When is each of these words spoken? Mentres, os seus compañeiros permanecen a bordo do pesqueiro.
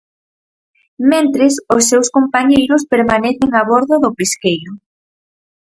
Mentres, 1.11 1.53
os 1.75 1.83
seus 1.89 2.07
compañeiros 2.17 2.81
permanecen 2.93 3.49
a 3.53 3.61
bordo 3.71 3.95
do 4.03 4.09
pesqueiro. 4.19 4.71